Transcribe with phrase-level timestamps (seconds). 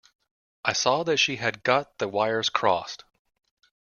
[0.65, 3.03] I saw that she had got the wires crossed.